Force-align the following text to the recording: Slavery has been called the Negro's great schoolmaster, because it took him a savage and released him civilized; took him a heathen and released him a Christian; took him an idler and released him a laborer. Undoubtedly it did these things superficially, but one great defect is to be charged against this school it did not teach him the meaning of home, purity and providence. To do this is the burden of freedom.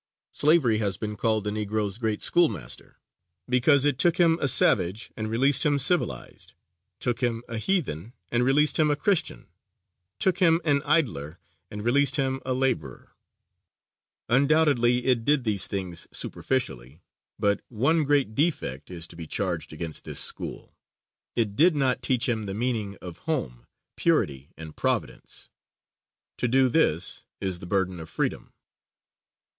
Slavery 0.33 0.79
has 0.79 0.97
been 0.97 1.15
called 1.15 1.43
the 1.43 1.51
Negro's 1.51 1.99
great 1.99 2.23
schoolmaster, 2.23 2.97
because 3.47 3.85
it 3.85 3.99
took 3.99 4.17
him 4.17 4.39
a 4.41 4.47
savage 4.47 5.11
and 5.15 5.29
released 5.29 5.63
him 5.63 5.77
civilized; 5.77 6.55
took 6.99 7.21
him 7.21 7.43
a 7.47 7.59
heathen 7.59 8.13
and 8.31 8.43
released 8.43 8.79
him 8.79 8.89
a 8.89 8.95
Christian; 8.95 9.45
took 10.17 10.39
him 10.39 10.59
an 10.65 10.81
idler 10.85 11.37
and 11.69 11.83
released 11.85 12.15
him 12.15 12.41
a 12.43 12.55
laborer. 12.55 13.11
Undoubtedly 14.27 15.05
it 15.05 15.23
did 15.23 15.43
these 15.43 15.67
things 15.67 16.07
superficially, 16.11 17.03
but 17.37 17.61
one 17.69 18.03
great 18.03 18.33
defect 18.33 18.89
is 18.89 19.05
to 19.05 19.15
be 19.15 19.27
charged 19.27 19.71
against 19.71 20.03
this 20.03 20.19
school 20.19 20.73
it 21.35 21.55
did 21.55 21.75
not 21.75 22.01
teach 22.01 22.27
him 22.27 22.47
the 22.47 22.55
meaning 22.55 22.97
of 23.03 23.19
home, 23.29 23.67
purity 23.95 24.49
and 24.57 24.75
providence. 24.75 25.49
To 26.37 26.47
do 26.47 26.69
this 26.69 27.25
is 27.39 27.59
the 27.59 27.67
burden 27.67 27.99
of 27.99 28.09
freedom. 28.09 28.51